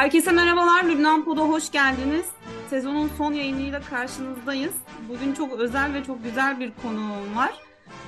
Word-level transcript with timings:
Herkese 0.00 0.32
merhabalar. 0.32 0.84
Lübnan 0.84 1.24
Pod'a 1.24 1.40
hoş 1.40 1.70
geldiniz. 1.70 2.26
Sezonun 2.70 3.10
son 3.18 3.32
yayınıyla 3.32 3.80
karşınızdayız. 3.80 4.74
Bugün 5.08 5.34
çok 5.34 5.52
özel 5.52 5.94
ve 5.94 6.04
çok 6.04 6.24
güzel 6.24 6.60
bir 6.60 6.72
konuğum 6.82 7.36
var. 7.36 7.52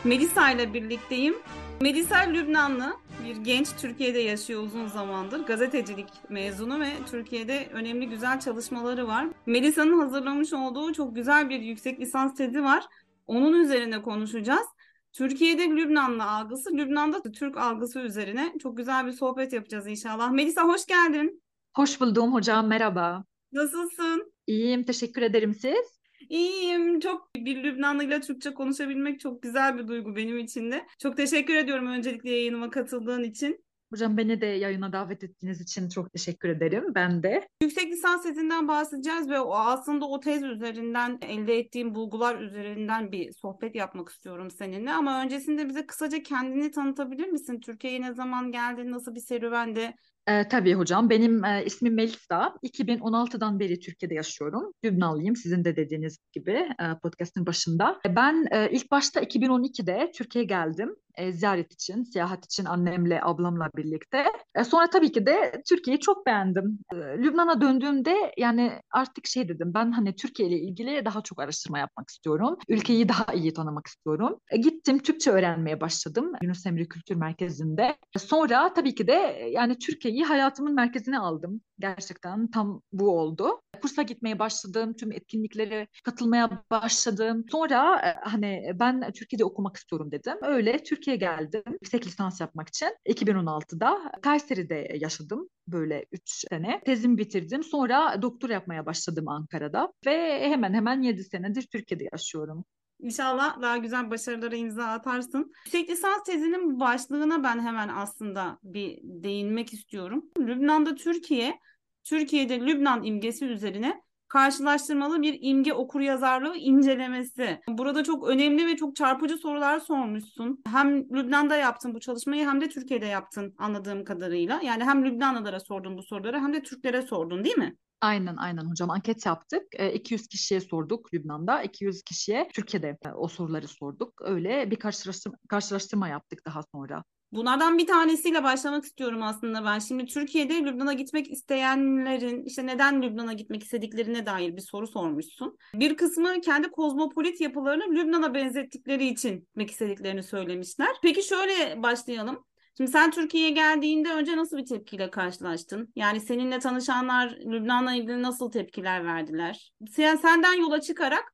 Melisa 0.05 0.51
ile 0.51 0.75
birlikteyim. 0.75 1.35
Melisa 1.81 2.17
Lübnanlı, 2.17 2.97
bir 3.25 3.37
genç 3.37 3.69
Türkiye'de 3.81 4.19
yaşıyor 4.19 4.63
uzun 4.63 4.87
zamandır. 4.87 5.47
Gazetecilik 5.47 6.09
mezunu 6.29 6.81
ve 6.81 6.91
Türkiye'de 7.11 7.69
önemli 7.73 8.09
güzel 8.09 8.41
çalışmaları 8.41 9.09
var. 9.09 9.27
Melisa'nın 9.47 10.01
hazırlamış 10.01 10.53
olduğu 10.53 10.93
çok 10.93 11.15
güzel 11.15 11.51
bir 11.51 11.61
yüksek 11.61 12.01
lisans 12.01 12.35
tezi 12.35 12.65
var. 12.65 12.85
Onun 13.27 13.53
üzerine 13.53 14.03
konuşacağız. 14.03 14.67
Türkiye'de 15.13 15.69
Lübnanlı 15.69 16.25
algısı, 16.25 16.71
Lübnan'da 16.73 17.23
Türk 17.23 17.57
algısı 17.57 18.01
üzerine 18.01 18.53
çok 18.63 18.77
güzel 18.77 19.07
bir 19.07 19.13
sohbet 19.13 19.53
yapacağız 19.53 19.87
inşallah. 19.87 20.31
Melisa 20.31 20.63
hoş 20.63 20.87
geldin. 20.87 21.42
Hoş 21.77 22.01
buldum 22.01 22.33
hocam, 22.33 22.67
merhaba. 22.67 23.25
Nasılsın? 23.53 24.33
İyiyim, 24.47 24.85
teşekkür 24.85 25.23
ederim 25.23 25.55
siz. 25.55 26.01
İyiyim. 26.29 27.01
Çok 27.01 27.35
bir 27.37 27.65
Lübnanlıyla 27.65 28.21
Türkçe 28.21 28.55
konuşabilmek 28.55 29.21
çok 29.21 29.43
güzel 29.43 29.79
bir 29.79 29.89
duygu 29.89 30.17
benim 30.17 30.39
için 30.39 30.73
de. 30.73 30.87
Çok 30.99 31.17
teşekkür 31.17 31.55
ediyorum 31.55 31.87
öncelikle 31.87 32.31
yayınıma 32.31 32.71
katıldığın 32.71 33.23
için. 33.23 33.65
Hocam 33.91 34.17
beni 34.17 34.41
de 34.41 34.47
yayına 34.47 34.93
davet 34.93 35.25
ettiğiniz 35.25 35.61
için 35.61 35.89
çok 35.89 36.13
teşekkür 36.13 36.49
ederim. 36.49 36.85
Ben 36.95 37.23
de. 37.23 37.49
Yüksek 37.63 37.93
lisans 37.93 38.23
tezinden 38.23 38.69
bahsedeceğiz 38.69 39.31
ve 39.31 39.41
o 39.41 39.55
aslında 39.55 40.07
o 40.07 40.21
tez 40.21 40.43
üzerinden 40.43 41.19
elde 41.23 41.59
ettiğim 41.59 41.95
bulgular 41.95 42.41
üzerinden 42.41 43.13
bir 43.13 43.33
sohbet 43.33 43.75
yapmak 43.75 44.09
istiyorum 44.09 44.51
seninle. 44.51 44.93
Ama 44.93 45.23
öncesinde 45.23 45.69
bize 45.69 45.87
kısaca 45.87 46.23
kendini 46.23 46.71
tanıtabilir 46.71 47.29
misin? 47.29 47.61
Türkiye'ye 47.61 48.01
ne 48.01 48.15
zaman 48.15 48.53
geldin? 48.53 48.91
Nasıl 48.91 49.15
bir 49.15 49.21
serüvende? 49.21 49.95
E, 50.29 50.49
tabii 50.49 50.75
hocam. 50.75 51.11
Benim 51.11 51.45
e, 51.45 51.65
ismim 51.65 51.95
Melisa. 51.95 52.55
2016'dan 52.63 53.61
beri 53.61 53.81
Türkiye'de 53.81 54.15
yaşıyorum. 54.15 54.73
Lübnanlıyım 54.85 55.37
sizin 55.37 55.65
de 55.65 55.77
dediğiniz 55.77 56.19
gibi 56.33 56.51
e, 56.53 56.99
podcast'ın 57.03 57.47
başında. 57.47 58.01
Ben 58.09 58.47
e, 58.51 58.71
ilk 58.71 58.91
başta 58.91 59.21
2012'de 59.21 60.11
Türkiye'ye 60.15 60.47
geldim. 60.47 60.97
E, 61.19 61.33
ziyaret 61.33 61.73
için, 61.73 62.03
seyahat 62.03 62.45
için 62.45 62.65
annemle, 62.65 63.21
ablamla 63.23 63.71
birlikte. 63.77 64.25
E, 64.55 64.65
sonra 64.65 64.91
tabii 64.91 65.13
ki 65.13 65.27
de 65.27 65.63
Türkiye'yi 65.69 66.01
çok 66.01 66.27
beğendim. 66.27 66.79
E, 66.93 66.97
Lübnan'a 66.97 67.61
döndüğümde 67.61 68.33
yani 68.39 68.73
artık 68.91 69.27
şey 69.27 69.49
dedim 69.49 69.75
ben 69.75 69.93
hani 69.93 70.17
Türkiye 70.17 70.49
ile 70.49 70.59
ilgili 70.59 71.05
daha 71.05 71.23
çok 71.23 71.41
araştırma 71.41 71.79
yapmak 71.79 72.11
istiyorum. 72.11 72.57
Ülkeyi 72.69 73.09
daha 73.09 73.33
iyi 73.33 73.53
tanımak 73.53 73.87
istiyorum. 73.87 74.39
E, 74.51 74.57
gittim 74.57 74.99
Türkçe 74.99 75.31
öğrenmeye 75.31 75.81
başladım 75.81 76.33
Yunus 76.43 76.67
Emre 76.67 76.89
Kültür 76.89 77.15
Merkezi'nde. 77.17 77.97
E, 78.17 78.19
sonra 78.19 78.73
tabii 78.75 78.95
ki 78.95 79.07
de 79.07 79.13
yani 79.53 79.79
Türkiye'yi 79.79 80.25
hayatımın 80.25 80.75
merkezine 80.75 81.19
aldım. 81.19 81.61
Gerçekten 81.83 82.51
tam 82.51 82.83
bu 82.93 83.19
oldu. 83.19 83.61
Kursa 83.83 84.03
gitmeye 84.03 84.39
başladım, 84.39 84.95
tüm 84.95 85.13
etkinliklere 85.13 85.87
katılmaya 86.05 86.65
başladım. 86.71 87.45
Sonra 87.51 88.01
e, 88.01 88.29
hani 88.29 88.71
ben 88.75 89.13
Türkiye'de 89.13 89.45
okumak 89.45 89.77
istiyorum 89.77 90.13
dedim. 90.13 90.37
Öyle 90.43 90.83
Türkiye'ye 90.83 91.19
geldim 91.19 91.63
yüksek 91.67 92.07
lisans 92.07 92.41
yapmak 92.41 92.69
için. 92.69 92.89
2016'da 93.09 94.13
Kayseri'de 94.23 94.97
yaşadım 95.01 95.49
böyle 95.69 96.07
3 96.13 96.23
sene. 96.27 96.81
Tezimi 96.85 97.19
bitirdim. 97.19 97.63
Sonra 97.65 98.23
doktor 98.23 98.51
yapmaya 98.51 98.87
başladım 98.87 99.29
Ankara'da 99.29 99.93
ve 100.07 100.49
hemen 100.49 100.75
hemen 100.75 101.03
7 101.03 101.25
senedir 101.25 101.63
Türkiye'de 101.73 102.09
yaşıyorum. 102.13 102.65
İnşallah 103.03 103.63
daha 103.63 103.77
güzel 103.77 104.11
başarılara 104.11 104.57
imza 104.57 104.85
atarsın. 104.85 105.53
Yüksek 105.65 105.91
lisans 105.91 106.23
tezinin 106.27 106.81
başlığına 106.81 107.43
ben 107.43 107.61
hemen 107.61 107.89
aslında 107.89 108.59
bir 108.63 108.99
değinmek 109.03 109.73
istiyorum. 109.73 110.25
Lübnan'da 110.39 110.95
Türkiye 110.95 111.59
Türkiye'de 112.05 112.61
Lübnan 112.61 113.05
imgesi 113.05 113.45
üzerine 113.45 114.03
karşılaştırmalı 114.29 115.23
bir 115.23 115.39
imge 115.41 115.73
okuryazarlığı 115.73 116.57
incelemesi. 116.57 117.61
Burada 117.69 118.05
çok 118.05 118.29
önemli 118.29 118.67
ve 118.67 118.77
çok 118.77 118.97
çarpıcı 118.97 119.37
sorular 119.37 119.81
sormuşsun. 119.81 120.63
Hem 120.67 121.01
Lübnan'da 121.11 121.57
yaptın 121.57 121.95
bu 121.95 122.01
çalışmayı 122.01 122.47
hem 122.47 122.61
de 122.61 122.69
Türkiye'de 122.69 123.07
yaptın 123.07 123.55
anladığım 123.59 124.05
kadarıyla. 124.05 124.61
Yani 124.65 124.85
hem 124.85 125.05
Lübnanlılara 125.05 125.61
sordun 125.61 125.99
bu 125.99 126.03
soruları 126.03 126.41
hem 126.41 126.55
de 126.55 126.63
Türklere 126.63 127.03
sordun 127.03 127.45
değil 127.45 127.59
mi? 127.59 127.77
Aynen 128.01 128.37
aynen 128.37 128.65
hocam 128.65 128.91
anket 128.91 129.27
yaptık. 129.27 129.63
E, 129.73 129.93
200 129.93 130.29
kişiye 130.29 130.61
sorduk 130.61 131.15
Lübnan'da. 131.15 131.63
200 131.63 132.03
kişiye 132.03 132.49
Türkiye'de 132.55 132.99
o 133.15 133.29
soruları 133.29 133.69
sorduk. 133.69 134.23
Öyle 134.23 134.71
bir 134.71 134.77
karşılaştırma, 134.77 135.37
karşılaştırma 135.49 136.09
yaptık 136.09 136.47
daha 136.47 136.61
sonra. 136.75 137.05
Bunlardan 137.33 137.79
bir 137.79 137.87
tanesiyle 137.87 138.43
başlamak 138.43 138.85
istiyorum 138.85 139.23
aslında 139.23 139.65
ben. 139.65 139.79
Şimdi 139.79 140.07
Türkiye'de 140.07 140.55
Lübnan'a 140.55 140.93
gitmek 140.93 141.31
isteyenlerin 141.31 142.45
işte 142.45 142.67
neden 142.67 143.03
Lübnan'a 143.03 143.33
gitmek 143.33 143.63
istediklerine 143.63 144.27
dair 144.27 144.57
bir 144.57 144.61
soru 144.61 144.87
sormuşsun. 144.87 145.59
Bir 145.75 145.97
kısmı 145.97 146.41
kendi 146.41 146.71
kozmopolit 146.71 147.41
yapılarını 147.41 147.95
Lübnan'a 147.95 148.35
benzettikleri 148.35 149.07
için 149.07 149.41
gitmek 149.41 149.71
istediklerini 149.71 150.23
söylemişler. 150.23 150.89
Peki 151.03 151.23
şöyle 151.23 151.83
başlayalım. 151.83 152.45
Şimdi 152.77 152.91
sen 152.91 153.11
Türkiye'ye 153.11 153.51
geldiğinde 153.51 154.13
önce 154.13 154.37
nasıl 154.37 154.57
bir 154.57 154.67
tepkiyle 154.67 155.11
karşılaştın? 155.11 155.93
Yani 155.97 156.21
seninle 156.21 156.59
tanışanlar 156.59 157.31
Lübnan'la 157.31 157.95
ilgili 157.95 158.23
nasıl 158.23 158.51
tepkiler 158.51 159.05
verdiler? 159.05 159.73
Sen 159.91 160.17
senden 160.17 160.55
yola 160.55 160.81
çıkarak 160.81 161.32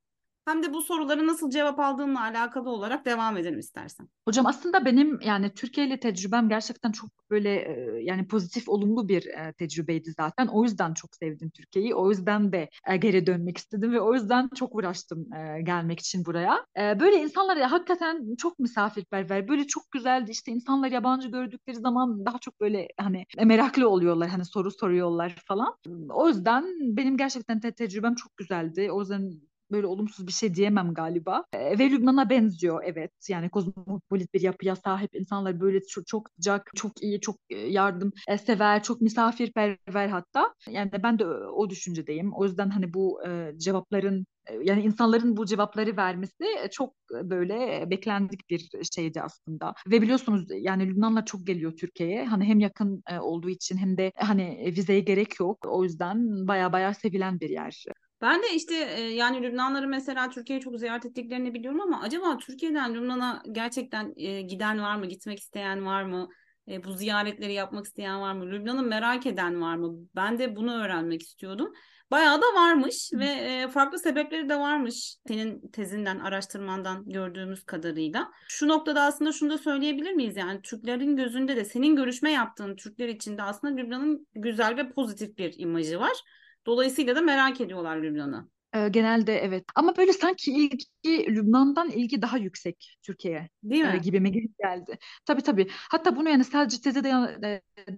hem 0.49 0.63
de 0.63 0.73
bu 0.73 0.83
soruları 0.83 1.27
nasıl 1.27 1.51
cevap 1.51 1.81
aldığınla 1.81 2.23
alakalı 2.23 2.71
olarak 2.71 3.07
devam 3.07 3.37
edelim 3.37 3.59
istersen. 3.59 4.09
Hocam 4.29 4.47
aslında 4.47 4.85
benim 4.85 5.21
yani 5.21 5.55
Türkiye 5.55 5.87
ile 5.87 6.01
tecrübem 6.01 6.49
gerçekten 6.49 6.93
çok 6.93 7.11
böyle 7.31 7.55
e, 7.55 8.03
yani 8.03 8.29
pozitif 8.29 8.69
olumlu 8.69 9.09
bir 9.09 9.27
e, 9.27 9.53
tecrübeydi 9.53 10.13
zaten. 10.17 10.47
O 10.47 10.65
yüzden 10.65 10.95
çok 10.95 11.17
sevdim 11.17 11.51
Türkiye'yi. 11.51 11.95
O 11.95 12.11
yüzden 12.11 12.53
de 12.53 12.69
e, 12.89 12.97
geri 12.97 13.27
dönmek 13.27 13.59
istedim 13.59 13.93
ve 13.93 14.01
o 14.01 14.15
yüzden 14.15 14.49
çok 14.55 14.75
uğraştım 14.75 15.27
gelmek 15.63 16.01
için 16.01 16.25
buraya. 16.25 16.67
Böyle 16.77 17.17
insanlar 17.17 17.57
ya 17.57 17.73
hakikaten 17.73 18.37
çok 18.39 18.59
misafirperver. 18.59 19.49
Böyle 19.49 19.67
çok 19.67 19.91
güzeldi. 19.91 20.31
İşte 20.31 20.53
insanlar 20.53 20.91
yabancı 20.91 21.29
gördükleri 21.29 21.77
zaman 21.77 22.27
daha 22.27 22.39
çok 22.39 22.61
böyle 22.61 22.89
hani 23.01 23.27
meraklı 23.45 23.89
oluyorlar. 23.89 24.29
Hani 24.29 24.45
soru 24.45 24.71
soruyorlar 24.71 25.37
falan. 25.47 25.75
O 26.11 26.29
yüzden 26.29 26.65
benim 26.81 27.17
gerçekten 27.17 27.61
te 27.61 27.73
tecrübem 27.73 28.15
çok 28.15 28.37
güzeldi. 28.37 28.89
O 28.93 29.01
yüzden 29.01 29.33
böyle 29.71 29.87
olumsuz 29.87 30.27
bir 30.27 30.33
şey 30.33 30.55
diyemem 30.55 30.95
galiba. 30.95 31.45
E, 31.53 31.79
ve 31.79 31.91
Lübnan'a 31.91 32.31
benziyor 32.31 32.83
evet. 32.87 33.13
Yani 33.29 33.51
kozmopolit 33.51 34.35
bir 34.35 34.41
yapıya 34.41 34.77
sahip 34.77 35.15
insanlar 35.15 35.61
böyle 35.61 35.81
çok, 35.87 36.07
çok 36.07 36.31
sıcak, 36.31 36.71
çok 36.77 37.03
iyi, 37.03 37.21
çok 37.21 37.37
yardım 37.69 38.13
sever, 38.47 38.83
çok 38.83 39.01
misafirperver 39.01 40.09
hatta. 40.09 40.55
Yani 40.71 40.91
ben 41.03 41.19
de 41.19 41.27
o 41.27 41.71
düşüncedeyim. 41.71 42.33
O 42.35 42.45
yüzden 42.45 42.71
hani 42.71 42.95
bu 42.95 43.27
e, 43.27 43.53
cevapların 43.59 44.27
yani 44.63 44.83
insanların 44.83 45.37
bu 45.37 45.47
cevapları 45.47 45.97
vermesi 45.97 46.45
çok 46.73 46.95
böyle 47.13 47.85
beklendik 47.91 48.51
bir 48.51 48.71
şeydi 48.95 49.23
aslında. 49.23 49.75
Ve 49.91 50.03
biliyorsunuz 50.03 50.47
yani 50.51 50.87
Lübnanlar 50.89 51.27
çok 51.27 51.47
geliyor 51.47 51.73
Türkiye'ye. 51.77 52.25
Hani 52.25 52.45
hem 52.45 52.61
yakın 52.61 53.03
olduğu 53.21 53.49
için 53.51 53.77
hem 53.77 53.97
de 53.99 54.13
hani 54.17 54.73
vizeye 54.77 55.01
gerek 55.01 55.41
yok. 55.41 55.59
O 55.67 55.85
yüzden 55.85 56.49
baya 56.49 56.73
baya 56.73 56.95
sevilen 56.95 57.41
bir 57.41 57.51
yer. 57.51 57.85
Ben 58.21 58.43
de 58.43 58.55
işte 58.55 58.75
e, 58.75 59.01
yani 59.01 59.43
Lübnanları 59.43 59.89
mesela 59.89 60.31
Türkiye'yi 60.31 60.63
çok 60.63 60.79
ziyaret 60.79 61.07
ettiklerini 61.07 61.55
biliyorum 61.55 61.81
ama 61.81 62.01
acaba 62.01 62.39
Türkiye'den 62.39 62.95
Lübnan'a 62.95 63.43
gerçekten 63.53 64.13
e, 64.17 64.43
giden 64.43 64.83
var 64.83 64.97
mı, 64.97 65.07
gitmek 65.07 65.39
isteyen 65.39 65.87
var 65.87 66.03
mı? 66.03 66.29
E, 66.69 66.85
bu 66.85 66.93
ziyaretleri 66.93 67.53
yapmak 67.53 67.87
isteyen 67.87 68.21
var 68.21 68.33
mı? 68.33 68.47
Lübnan'ı 68.47 68.83
merak 68.83 69.27
eden 69.27 69.61
var 69.63 69.77
mı? 69.77 69.95
Ben 70.17 70.39
de 70.39 70.57
bunu 70.57 70.85
öğrenmek 70.85 71.23
istiyordum. 71.23 71.73
Bayağı 72.11 72.43
da 72.43 72.47
varmış 72.55 73.11
ve 73.13 73.69
farklı 73.69 73.99
sebepleri 73.99 74.49
de 74.49 74.59
varmış 74.59 75.17
senin 75.29 75.71
tezinden, 75.71 76.19
araştırmandan 76.19 77.05
gördüğümüz 77.09 77.65
kadarıyla. 77.65 78.31
Şu 78.49 78.69
noktada 78.69 79.03
aslında 79.03 79.33
şunu 79.33 79.51
da 79.51 79.59
söyleyebilir 79.59 80.13
miyiz? 80.13 80.37
Yani 80.37 80.63
Türklerin 80.63 81.17
gözünde 81.17 81.57
de 81.57 81.65
senin 81.65 81.97
görüşme 81.97 82.33
yaptığın 82.33 82.77
Türkler 82.77 83.09
için 83.09 83.39
de 83.39 83.43
aslında 83.43 83.75
Lübnan'ın 83.75 84.27
güzel 84.35 84.77
ve 84.77 84.91
pozitif 84.91 85.39
bir 85.39 85.55
imajı 85.59 86.01
var. 86.01 86.23
Dolayısıyla 86.67 87.17
da 87.17 87.21
merak 87.21 87.61
ediyorlar 87.61 87.97
Lübnan'ı. 87.97 88.49
E, 88.75 88.89
genelde 88.89 89.39
evet. 89.39 89.65
Ama 89.75 89.97
böyle 89.97 90.13
sanki 90.13 90.53
ilgi 90.53 91.35
Lübnan'dan 91.35 91.91
ilgi 91.91 92.23
daha 92.23 92.39
yüksek 92.39 92.99
Türkiye'ye 93.03 93.49
Değil 93.63 93.85
mi? 93.85 93.93
e, 93.95 93.99
gibime 93.99 94.31
geldi. 94.31 94.99
Tabii 95.25 95.43
tabii. 95.43 95.69
Hatta 95.71 96.17
bunu 96.17 96.29
yani 96.29 96.45
sadece 96.45 96.81
teze 96.81 97.05
dayan, 97.05 97.43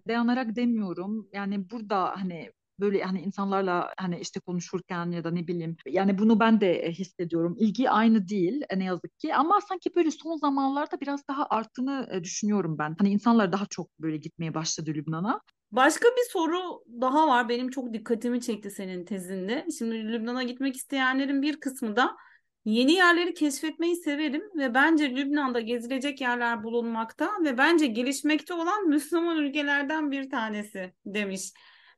dayanarak 0.09 0.57
demiyorum. 0.57 1.29
Yani 1.33 1.71
burada 1.71 2.17
hani 2.17 2.53
böyle 2.81 3.03
hani 3.03 3.21
insanlarla 3.21 3.95
hani 3.97 4.21
işte 4.21 4.41
konuşurken 4.41 5.11
ya 5.11 5.25
da 5.25 5.31
ne 5.31 5.47
bileyim 5.47 5.77
yani 5.87 6.19
bunu 6.19 6.41
ben 6.41 6.61
de 6.61 6.93
hissediyorum. 6.93 7.57
İlgi 7.59 7.91
aynı 7.91 8.29
değil 8.29 8.62
ne 8.77 8.85
yazık 8.85 9.19
ki 9.19 9.35
ama 9.35 9.61
sanki 9.61 9.95
böyle 9.95 10.11
son 10.11 10.37
zamanlarda 10.37 11.01
biraz 11.01 11.29
daha 11.29 11.47
arttığını 11.51 12.21
düşünüyorum 12.25 12.79
ben. 12.79 12.95
Hani 12.99 13.11
insanlar 13.11 13.53
daha 13.53 13.67
çok 13.67 13.89
böyle 14.01 14.17
gitmeye 14.17 14.55
başladı 14.55 14.91
Lübnan'a. 14.95 15.41
Başka 15.73 16.09
bir 16.09 16.31
soru 16.31 16.85
daha 17.01 17.29
var. 17.29 17.49
Benim 17.49 17.71
çok 17.71 17.93
dikkatimi 17.93 18.41
çekti 18.41 18.71
senin 18.71 19.05
tezinde. 19.05 19.67
Şimdi 19.79 20.09
Lübnan'a 20.09 20.43
gitmek 20.43 20.77
isteyenlerin 20.77 21.43
bir 21.43 21.61
kısmı 21.61 21.97
da 21.97 22.17
yeni 22.65 22.93
yerleri 22.93 23.35
keşfetmeyi 23.35 23.97
severim 23.97 24.43
ve 24.55 24.75
bence 24.75 25.11
Lübnan'da 25.11 25.61
gezilecek 25.61 26.21
yerler 26.21 26.65
bulunmakta 26.65 27.31
ve 27.45 27.59
bence 27.59 27.87
gelişmekte 27.87 28.55
olan 28.55 28.89
Müslüman 28.89 29.37
ülkelerden 29.37 30.11
bir 30.11 30.31
tanesi 30.31 30.95
demiş. 31.07 31.53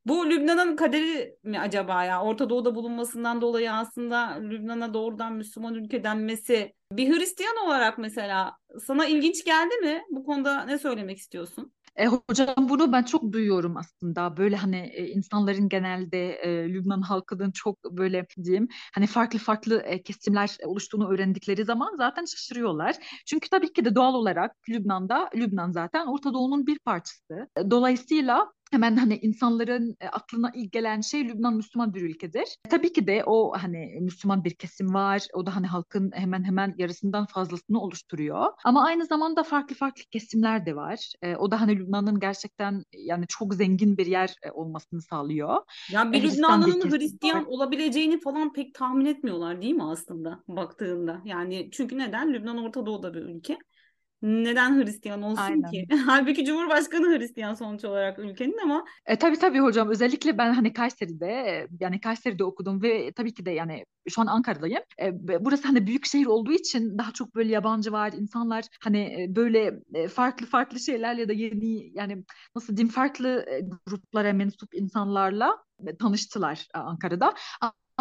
Bu 0.06 0.30
Lübnan'ın 0.30 0.76
kaderi 0.76 1.36
mi 1.42 1.60
acaba 1.60 2.04
ya? 2.04 2.22
Orta 2.22 2.50
Doğu'da 2.50 2.74
bulunmasından 2.74 3.40
dolayı 3.40 3.72
aslında 3.72 4.38
Lübnan'a 4.40 4.94
doğrudan 4.94 5.32
Müslüman 5.32 5.74
ülke 5.74 6.04
denmesi 6.04 6.72
bir 6.92 7.16
Hristiyan 7.16 7.56
olarak 7.56 7.98
mesela 7.98 8.56
sana 8.86 9.06
ilginç 9.06 9.44
geldi 9.44 9.76
mi? 9.76 10.02
Bu 10.10 10.24
konuda 10.24 10.64
ne 10.64 10.78
söylemek 10.78 11.18
istiyorsun? 11.18 11.72
E, 11.96 12.06
hocam 12.06 12.54
bunu 12.68 12.92
ben 12.92 13.02
çok 13.02 13.32
duyuyorum 13.32 13.76
aslında. 13.76 14.36
Böyle 14.36 14.56
hani 14.56 14.76
e, 14.76 15.08
insanların 15.08 15.68
genelde 15.68 16.32
e, 16.32 16.68
Lübnan 16.72 17.00
halkının 17.02 17.50
çok 17.50 17.84
böyle 17.84 18.26
diyeyim 18.44 18.68
hani 18.94 19.06
farklı 19.06 19.38
farklı 19.38 19.80
e, 19.82 20.02
kesimler 20.02 20.56
oluştuğunu 20.64 21.12
öğrendikleri 21.12 21.64
zaman 21.64 21.96
zaten 21.96 22.24
şaşırıyorlar. 22.24 22.96
Çünkü 23.26 23.48
tabii 23.48 23.72
ki 23.72 23.84
de 23.84 23.94
doğal 23.94 24.14
olarak 24.14 24.56
Lübnan'da 24.68 25.30
Lübnan 25.36 25.70
zaten 25.72 26.06
Orta 26.06 26.32
Doğu'nun 26.34 26.66
bir 26.66 26.78
parçası. 26.78 27.48
Dolayısıyla 27.70 28.52
hemen 28.72 28.96
hani 28.96 29.16
insanların 29.16 29.96
e, 30.00 30.08
aklına 30.08 30.50
ilk 30.54 30.72
gelen 30.72 31.00
şey 31.00 31.28
Lübnan 31.28 31.54
Müslüman 31.54 31.94
bir 31.94 32.02
ülkedir. 32.02 32.56
Tabii 32.70 32.92
ki 32.92 33.06
de 33.06 33.22
o 33.26 33.52
hani 33.56 33.98
Müslüman 34.00 34.44
bir 34.44 34.54
kesim 34.54 34.94
var. 34.94 35.26
O 35.34 35.46
da 35.46 35.56
hani 35.56 35.66
halkın 35.66 36.10
hemen 36.14 36.44
hemen 36.44 36.74
yarısından 36.78 37.26
fazlasını 37.26 37.80
oluşturuyor. 37.80 38.46
Ama 38.64 38.84
aynı 38.84 39.06
zamanda 39.06 39.42
farklı 39.42 39.76
farklı 39.76 40.02
kesimler 40.02 40.66
de 40.66 40.76
var. 40.76 41.12
E, 41.22 41.36
o 41.36 41.50
da 41.50 41.60
hani 41.60 41.78
Lübnan'ın 41.78 42.20
gerçekten 42.20 42.84
yani 42.92 43.26
çok 43.28 43.54
zengin 43.54 43.96
bir 43.96 44.06
yer 44.06 44.34
e, 44.42 44.50
olmasını 44.50 45.02
sağlıyor. 45.02 45.56
Ya 45.92 46.12
bir 46.12 46.22
Lübnanlı'nın 46.22 46.90
Hristiyan 46.90 47.40
var. 47.40 47.46
olabileceğini 47.46 48.20
falan 48.20 48.52
pek 48.52 48.74
tahmin 48.74 49.06
etmiyorlar 49.06 49.62
değil 49.62 49.74
mi 49.74 49.84
aslında 49.84 50.42
baktığında? 50.48 51.20
Yani 51.24 51.68
çünkü 51.72 51.98
neden? 51.98 52.32
Lübnan 52.32 52.58
Orta 52.58 52.86
Doğu'da 52.86 53.14
bir 53.14 53.22
ülke 53.22 53.58
neden 54.22 54.82
Hristiyan 54.82 55.22
olsun 55.22 55.42
Aynen. 55.42 55.70
ki? 55.70 55.86
Halbuki 56.06 56.44
Cumhurbaşkanı 56.44 57.18
Hristiyan 57.18 57.54
sonuç 57.54 57.84
olarak 57.84 58.18
ülkenin 58.18 58.58
ama. 58.62 58.84
E, 59.06 59.16
tabii 59.16 59.38
tabii 59.38 59.58
hocam 59.58 59.88
özellikle 59.90 60.38
ben 60.38 60.52
hani 60.52 60.72
Kayseri'de 60.72 61.66
yani 61.80 62.00
Kayseri'de 62.00 62.44
okudum 62.44 62.82
ve 62.82 63.12
tabii 63.12 63.34
ki 63.34 63.46
de 63.46 63.50
yani 63.50 63.84
şu 64.08 64.20
an 64.20 64.26
Ankara'dayım. 64.26 64.82
E, 65.02 65.10
burası 65.44 65.68
hani 65.68 65.86
büyük 65.86 66.06
şehir 66.06 66.26
olduğu 66.26 66.52
için 66.52 66.98
daha 66.98 67.12
çok 67.12 67.34
böyle 67.34 67.52
yabancı 67.52 67.92
var 67.92 68.12
insanlar 68.12 68.64
hani 68.80 68.98
e, 68.98 69.36
böyle 69.36 69.80
e, 69.94 70.08
farklı 70.08 70.46
farklı 70.46 70.80
şeylerle 70.80 71.20
ya 71.20 71.28
da 71.28 71.32
yeni 71.32 71.98
yani 71.98 72.24
nasıl 72.56 72.76
diyeyim 72.76 72.92
farklı 72.92 73.44
e, 73.50 73.60
gruplara 73.86 74.32
mensup 74.32 74.74
insanlarla 74.74 75.56
tanıştılar 75.98 76.66
Ankara'da. 76.74 77.34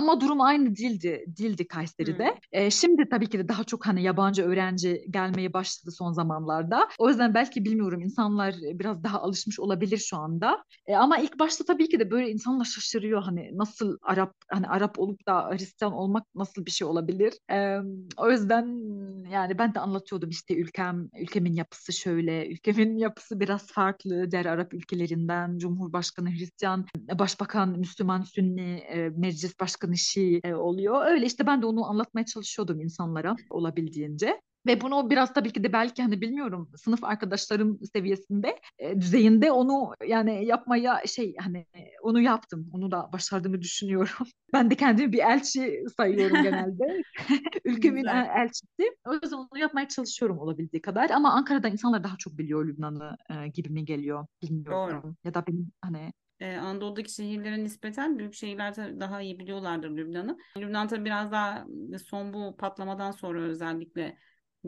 Ama 0.02 0.22
durum 0.22 0.42
aynı 0.42 0.76
değildi, 0.76 1.26
değildi 1.28 1.68
Kayseri'de. 1.68 2.26
Hmm. 2.26 2.62
E, 2.62 2.72
şimdi 2.72 3.10
tabii 3.10 3.30
ki 3.30 3.40
de 3.40 3.48
daha 3.48 3.64
çok 3.64 3.88
hani 3.88 4.04
yabancı 4.04 4.44
öğrenci 4.44 5.06
gelmeye 5.10 5.54
başladı 5.54 5.92
son 5.92 6.12
zamanlarda. 6.12 6.88
O 7.00 7.10
yüzden 7.10 7.34
belki 7.34 7.66
bilmiyorum 7.66 8.02
insanlar 8.02 8.56
biraz 8.62 9.04
daha 9.04 9.22
alışmış 9.22 9.60
olabilir 9.60 9.98
şu 9.98 10.18
anda. 10.18 10.64
E, 10.88 10.96
ama 10.96 11.18
ilk 11.18 11.40
başta 11.40 11.64
tabii 11.66 11.90
ki 11.90 12.00
de 12.00 12.12
böyle 12.12 12.32
insanlar 12.32 12.66
şaşırıyor 12.66 13.24
hani 13.24 13.50
nasıl 13.54 13.98
Arap 14.02 14.34
hani 14.50 14.68
Arap 14.68 15.00
olup 15.00 15.28
da 15.28 15.50
Hristiyan 15.50 15.94
olmak 15.94 16.24
nasıl 16.36 16.66
bir 16.66 16.72
şey 16.72 16.88
olabilir? 16.88 17.34
E, 17.52 17.78
o 18.18 18.32
yüzden 18.32 18.66
yani 19.32 19.58
ben 19.58 19.76
de 19.76 19.80
anlatıyordum 19.80 20.30
işte 20.30 20.56
ülkem 20.56 21.10
ülkemin 21.20 21.54
yapısı 21.54 21.94
şöyle, 21.94 22.48
ülkemin 22.48 22.98
yapısı 22.98 23.40
biraz 23.40 23.68
farklı 23.68 24.32
diğer 24.32 24.46
Arap 24.46 24.74
ülkelerinden. 24.74 25.58
Cumhurbaşkanı 25.58 26.30
Hristiyan, 26.30 26.86
Başbakan 27.20 27.70
Müslüman 27.70 28.22
Sünni, 28.22 28.72
e, 28.78 29.10
Meclis 29.10 29.60
Başkanı 29.60 29.91
işi 29.92 30.42
e, 30.44 30.54
oluyor. 30.54 31.06
Öyle 31.06 31.26
işte 31.26 31.48
ben 31.48 31.62
de 31.62 31.66
onu 31.66 31.86
anlatmaya 31.86 32.26
çalışıyordum 32.26 32.82
insanlara 32.82 33.36
olabildiğince. 33.50 34.42
Ve 34.66 34.82
bunu 34.82 35.10
biraz 35.10 35.34
tabii 35.34 35.54
ki 35.54 35.64
de 35.64 35.74
belki 35.74 36.02
hani 36.02 36.22
bilmiyorum 36.22 36.70
sınıf 36.76 37.04
arkadaşlarım 37.04 37.80
seviyesinde 37.94 38.60
e, 38.80 39.02
düzeyinde 39.02 39.52
onu 39.52 39.94
yani 40.08 40.46
yapmaya 40.46 41.02
şey 41.08 41.36
hani 41.40 41.66
onu 42.02 42.22
yaptım. 42.22 42.70
Onu 42.74 42.92
da 42.92 43.10
başardığımı 43.14 43.62
düşünüyorum. 43.62 44.28
Ben 44.54 44.72
de 44.72 44.76
kendimi 44.76 45.12
bir 45.12 45.20
elçi 45.20 45.84
sayıyorum 45.98 46.44
genelde. 46.44 47.04
Ülkemin 47.66 48.06
elçisi. 48.06 48.96
O 49.08 49.14
yüzden 49.14 49.38
onu 49.38 49.60
yapmaya 49.60 49.88
çalışıyorum 49.88 50.40
olabildiği 50.40 50.82
kadar. 50.82 51.10
Ama 51.10 51.34
Ankara'da 51.34 51.68
insanlar 51.68 52.04
daha 52.04 52.18
çok 52.18 52.38
biliyor 52.38 52.68
Lübnan'ı 52.68 53.18
e, 53.30 53.48
gibi 53.48 53.70
mi 53.70 53.86
geliyor 53.86 54.28
bilmiyorum. 54.44 55.04
Doğru. 55.04 55.16
Ya 55.24 55.34
da 55.34 55.48
benim 55.48 55.72
hani 55.82 56.14
ee, 56.42 56.58
Anadolu'daki 56.58 57.14
şehirlere 57.14 57.64
nispeten 57.64 58.20
büyük 58.20 58.34
şehirler 58.34 58.76
daha 59.00 59.22
iyi 59.22 59.40
biliyorlardır 59.40 59.90
Lübnan'ı. 59.90 60.38
Lübnan 60.58 60.88
tabii 60.88 61.06
biraz 61.06 61.32
daha 61.32 61.66
son 62.06 62.34
bu 62.34 62.58
patlamadan 62.58 63.12
sonra 63.12 63.42
özellikle 63.42 64.18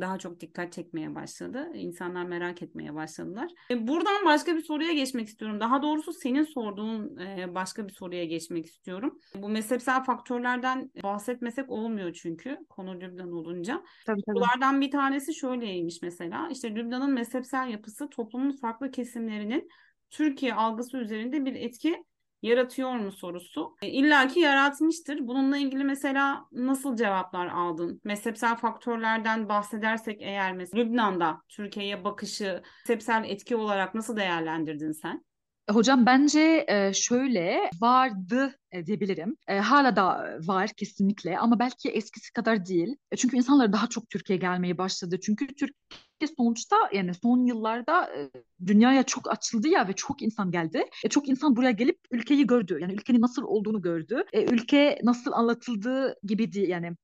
daha 0.01 0.19
çok 0.19 0.39
dikkat 0.39 0.73
çekmeye 0.73 1.15
başladı. 1.15 1.71
İnsanlar 1.73 2.25
merak 2.25 2.61
etmeye 2.61 2.95
başladılar. 2.95 3.51
E, 3.71 3.87
buradan 3.87 4.25
başka 4.25 4.55
bir 4.55 4.61
soruya 4.61 4.93
geçmek 4.93 5.27
istiyorum. 5.27 5.59
Daha 5.59 5.81
doğrusu 5.81 6.13
senin 6.13 6.43
sorduğun 6.43 7.17
e, 7.17 7.55
başka 7.55 7.87
bir 7.87 7.93
soruya 7.93 8.25
geçmek 8.25 8.65
istiyorum. 8.65 9.19
Bu 9.35 9.49
mezhepsel 9.49 10.03
faktörlerden 10.03 10.91
bahsetmesek 11.03 11.69
olmuyor 11.69 12.13
çünkü 12.13 12.57
konu 12.69 12.99
Lübnan 13.01 13.31
olunca. 13.31 13.83
Tabii, 14.05 14.21
tabii. 14.21 14.35
Bunlardan 14.35 14.81
bir 14.81 14.91
tanesi 14.91 15.33
şöyleymiş 15.33 16.01
mesela. 16.01 16.49
İşte 16.51 16.75
Lübnan'ın 16.75 17.13
mezhepsel 17.13 17.69
yapısı 17.69 18.09
toplumun 18.09 18.51
farklı 18.51 18.91
kesimlerinin 18.91 19.69
Türkiye 20.13 20.53
algısı 20.53 20.97
üzerinde 20.97 21.45
bir 21.45 21.55
etki 21.55 22.03
yaratıyor 22.41 22.91
mu 22.91 23.11
sorusu. 23.11 23.75
E, 23.81 23.87
İlla 23.87 24.27
ki 24.27 24.39
yaratmıştır. 24.39 25.27
Bununla 25.27 25.57
ilgili 25.57 25.83
mesela 25.83 26.45
nasıl 26.51 26.95
cevaplar 26.95 27.47
aldın? 27.47 28.01
Mezhepsel 28.03 28.55
faktörlerden 28.55 29.49
bahsedersek 29.49 30.21
eğer 30.21 30.53
mesela 30.53 30.83
Lübnan'da 30.83 31.41
Türkiye'ye 31.49 32.03
bakışı 32.03 32.61
mezhepsel 32.87 33.23
etki 33.27 33.55
olarak 33.55 33.95
nasıl 33.95 34.15
değerlendirdin 34.17 34.91
sen? 34.91 35.25
Hocam 35.69 36.05
bence 36.05 36.65
e, 36.67 36.93
şöyle 36.93 37.69
vardı 37.81 38.55
e, 38.71 38.85
diyebilirim. 38.85 39.35
E, 39.47 39.59
hala 39.59 39.95
da 39.95 40.37
var 40.39 40.69
kesinlikle 40.77 41.39
ama 41.39 41.59
belki 41.59 41.89
eskisi 41.89 42.33
kadar 42.33 42.65
değil. 42.65 42.95
Çünkü 43.17 43.37
insanlar 43.37 43.73
daha 43.73 43.87
çok 43.87 44.09
Türkiye'ye 44.09 44.41
gelmeye 44.41 44.77
başladı. 44.77 45.19
Çünkü 45.23 45.47
Türkiye 45.47 46.35
sonuçta 46.37 46.75
yani 46.93 47.13
son 47.13 47.45
yıllarda 47.45 48.09
dünyaya 48.65 49.03
çok 49.03 49.31
açıldı 49.31 49.67
ya 49.67 49.87
ve 49.87 49.93
çok 49.93 50.21
insan 50.21 50.51
geldi. 50.51 50.83
Çok 51.09 51.29
insan 51.29 51.55
buraya 51.55 51.71
gelip 51.71 51.99
ülkeyi 52.11 52.47
gördü. 52.47 52.77
Yani 52.81 52.93
ülkenin 52.93 53.21
nasıl 53.21 53.43
olduğunu 53.43 53.81
gördü. 53.81 54.23
Ülke 54.33 54.99
nasıl 55.03 55.31
anlatıldığı 55.31 56.15
gibi 56.23 56.67
yani 56.67 56.95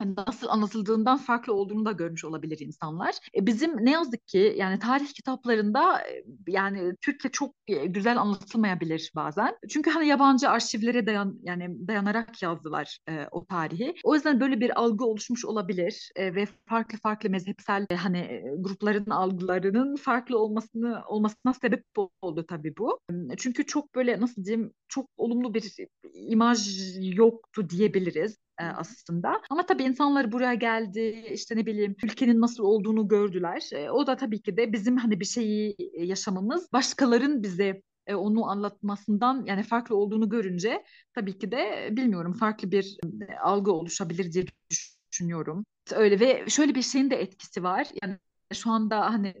nasıl 0.00 0.48
anlatıldığından 0.48 1.18
farklı 1.18 1.54
olduğunu 1.54 1.84
da 1.84 1.92
görmüş 1.92 2.24
olabilir 2.24 2.58
insanlar. 2.60 3.14
E 3.34 3.46
bizim 3.46 3.84
ne 3.84 3.90
yazık 3.90 4.28
ki 4.28 4.54
yani 4.56 4.78
tarih 4.78 5.08
kitaplarında 5.08 6.00
e, 6.00 6.24
yani 6.48 6.96
Türkiye 7.00 7.30
çok 7.32 7.54
e, 7.66 7.86
güzel 7.86 8.20
anlatılmayabilir 8.20 9.12
bazen. 9.14 9.56
Çünkü 9.68 9.90
hani 9.90 10.06
yabancı 10.06 10.50
arşivlere 10.50 11.06
dayan 11.06 11.38
yani 11.42 11.88
dayanarak 11.88 12.42
yazdılar 12.42 12.98
e, 13.08 13.26
o 13.30 13.46
tarihi. 13.46 13.94
O 14.04 14.14
yüzden 14.14 14.40
böyle 14.40 14.60
bir 14.60 14.80
algı 14.80 15.04
oluşmuş 15.04 15.44
olabilir 15.44 16.10
e, 16.16 16.34
ve 16.34 16.46
farklı 16.66 16.98
farklı 16.98 17.30
mezhepsel 17.30 17.86
e, 17.90 17.94
hani 17.96 18.42
grupların 18.58 19.10
algılarının 19.10 19.96
farklı 19.96 20.38
olmasını 20.38 21.02
olmasına 21.06 21.54
sebep 21.54 21.84
oldu 22.22 22.46
tabii 22.48 22.74
bu. 22.78 22.98
Çünkü 23.36 23.66
çok 23.66 23.94
böyle 23.94 24.20
nasıl 24.20 24.44
diyeyim 24.44 24.72
çok 24.88 25.06
olumlu 25.16 25.54
bir 25.54 25.74
imaj 26.14 26.68
yoktu 27.16 27.70
diyebiliriz 27.70 28.36
e, 28.58 28.64
aslında. 28.64 29.42
Ama 29.50 29.66
tabii 29.66 29.82
insanlar 29.82 30.32
buraya 30.32 30.54
geldi 30.54 31.28
işte 31.32 31.56
ne 31.56 31.66
bileyim 31.66 31.96
ülkenin 32.04 32.40
nasıl 32.40 32.64
olduğunu 32.64 33.08
gördüler. 33.08 33.70
E, 33.72 33.90
o 33.90 34.06
da 34.06 34.16
tabii 34.16 34.42
ki 34.42 34.56
de 34.56 34.72
bizim 34.72 34.96
hani 34.96 35.20
bir 35.20 35.24
şeyi 35.24 35.76
yaşamamız 35.98 36.72
başkaların 36.72 37.42
bize 37.42 37.82
e, 38.06 38.14
onu 38.14 38.46
anlatmasından 38.46 39.44
yani 39.46 39.62
farklı 39.62 39.96
olduğunu 39.96 40.28
görünce 40.28 40.84
tabii 41.14 41.38
ki 41.38 41.52
de 41.52 41.88
bilmiyorum 41.92 42.32
farklı 42.32 42.70
bir 42.72 42.98
algı 43.42 43.72
oluşabilir 43.72 44.32
diye 44.32 44.44
düşünüyorum. 45.10 45.66
Öyle 45.92 46.20
ve 46.20 46.44
şöyle 46.48 46.74
bir 46.74 46.82
şeyin 46.82 47.10
de 47.10 47.16
etkisi 47.16 47.62
var. 47.62 47.88
Yani 48.02 48.18
şu 48.54 48.70
anda 48.70 49.12
hani 49.12 49.34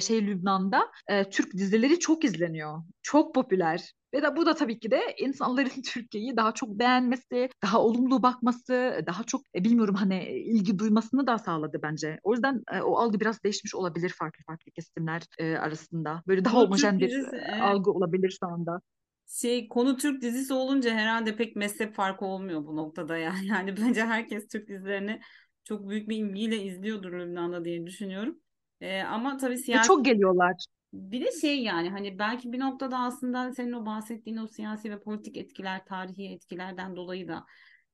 şey 0.00 0.26
Lübnan'da 0.26 0.90
e, 1.08 1.30
Türk 1.30 1.52
dizileri 1.52 1.98
çok 1.98 2.24
izleniyor. 2.24 2.82
Çok 3.02 3.34
popüler. 3.34 3.92
Ve 4.14 4.22
de 4.22 4.36
bu 4.36 4.46
da 4.46 4.54
tabii 4.54 4.78
ki 4.78 4.90
de 4.90 5.00
insanların 5.18 5.82
Türkiye'yi 5.92 6.36
daha 6.36 6.52
çok 6.52 6.68
beğenmesi, 6.68 7.48
daha 7.62 7.82
olumlu 7.82 8.22
bakması, 8.22 9.02
daha 9.06 9.24
çok 9.24 9.40
e, 9.54 9.64
bilmiyorum 9.64 9.94
hani 9.94 10.24
ilgi 10.24 10.78
duymasını 10.78 11.26
da 11.26 11.38
sağladı 11.38 11.80
bence. 11.82 12.20
O 12.22 12.32
yüzden 12.32 12.62
e, 12.72 12.80
o 12.80 12.96
algı 12.96 13.20
biraz 13.20 13.42
değişmiş 13.42 13.74
olabilir 13.74 14.14
farklı 14.18 14.44
farklı 14.46 14.72
kesimler 14.72 15.22
e, 15.38 15.56
arasında. 15.56 16.22
Böyle 16.26 16.44
daha 16.44 16.60
homojen 16.60 16.98
bir 16.98 17.10
dizisi, 17.10 17.36
evet. 17.36 17.62
algı 17.62 17.90
olabilir 17.90 18.38
şu 18.40 18.46
anda 18.46 18.80
şey 19.28 19.68
konu 19.68 19.96
Türk 19.96 20.22
dizisi 20.22 20.54
olunca 20.54 20.94
herhalde 20.94 21.36
pek 21.36 21.56
mezhep 21.56 21.94
farkı 21.94 22.24
olmuyor 22.24 22.66
bu 22.66 22.76
noktada 22.76 23.16
ya. 23.16 23.34
Yani 23.44 23.76
bence 23.76 24.04
herkes 24.04 24.48
Türk 24.48 24.68
dizilerini 24.68 25.20
çok 25.66 25.88
büyük 25.88 26.08
bir 26.08 26.16
ilgiyle 26.16 26.62
izliyordur 26.62 27.12
Lübnan'da 27.12 27.64
diye 27.64 27.86
düşünüyorum. 27.86 28.38
Ee, 28.80 29.00
ama 29.00 29.36
tabii 29.36 29.58
siyasi... 29.58 29.82
Ve 29.82 29.86
çok 29.86 30.04
geliyorlar. 30.04 30.64
Bir 30.92 31.24
de 31.24 31.32
şey 31.40 31.62
yani 31.62 31.90
hani 31.90 32.18
belki 32.18 32.52
bir 32.52 32.60
noktada 32.60 32.98
aslında 32.98 33.52
senin 33.52 33.72
o 33.72 33.86
bahsettiğin 33.86 34.36
o 34.36 34.46
siyasi 34.46 34.90
ve 34.90 35.00
politik 35.00 35.36
etkiler, 35.36 35.84
tarihi 35.84 36.34
etkilerden 36.34 36.96
dolayı 36.96 37.28
da 37.28 37.44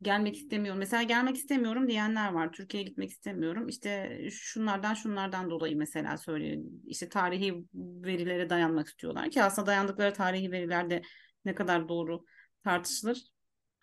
gelmek 0.02 0.36
istemiyorum. 0.36 0.78
Mesela 0.78 1.02
gelmek 1.02 1.36
istemiyorum 1.36 1.88
diyenler 1.88 2.32
var. 2.32 2.52
Türkiye'ye 2.52 2.88
gitmek 2.88 3.10
istemiyorum. 3.10 3.68
İşte 3.68 4.20
şunlardan 4.30 4.94
şunlardan 4.94 5.50
dolayı 5.50 5.76
mesela 5.76 6.16
söylüyor. 6.16 6.62
İşte 6.86 7.08
tarihi 7.08 7.64
verilere 7.74 8.50
dayanmak 8.50 8.86
istiyorlar 8.86 9.30
ki 9.30 9.42
aslında 9.42 9.66
dayandıkları 9.66 10.14
tarihi 10.14 10.52
verilerde 10.52 11.02
Ne 11.44 11.54
kadar 11.54 11.88
doğru 11.88 12.24
tartışılır. 12.64 13.31